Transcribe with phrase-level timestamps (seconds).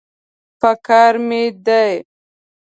[0.59, 1.91] پکار مې دی.